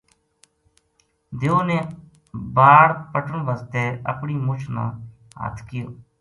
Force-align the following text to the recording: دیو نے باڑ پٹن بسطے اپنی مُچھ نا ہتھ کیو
دیو 1.39 1.57
نے 1.69 1.79
باڑ 2.55 2.87
پٹن 3.11 3.37
بسطے 3.47 3.83
اپنی 4.11 4.33
مُچھ 4.45 4.65
نا 4.75 4.85
ہتھ 5.41 5.61
کیو 5.67 5.87